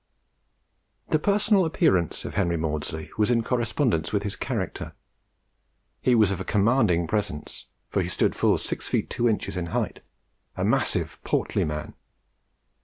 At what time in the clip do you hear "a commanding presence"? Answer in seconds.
6.41-7.67